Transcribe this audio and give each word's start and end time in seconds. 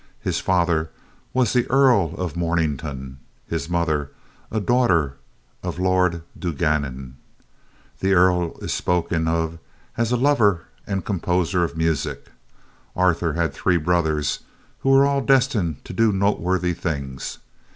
His 0.19 0.39
father 0.39 0.89
was 1.31 1.53
the 1.53 1.69
Earl 1.69 2.15
of 2.17 2.35
Mornington, 2.35 3.19
his 3.45 3.69
mother 3.69 4.09
a 4.49 4.59
daughter 4.59 5.17
of 5.61 5.77
Lord 5.77 6.23
Dungannon. 6.35 7.17
The 7.99 8.13
Earl 8.15 8.57
is 8.63 8.73
spoken 8.73 9.27
of 9.27 9.59
as 9.97 10.11
a 10.11 10.17
lover 10.17 10.61
and 10.87 11.05
composer 11.05 11.63
of 11.63 11.77
music. 11.77 12.29
Arthur 12.95 13.33
had 13.33 13.53
three 13.53 13.77
brothers 13.77 14.39
who 14.79 14.89
were 14.89 15.05
all 15.05 15.21
destined 15.21 15.85
to 15.85 15.93
do 15.93 16.11
noteworthy 16.11 16.73
things. 16.73 17.37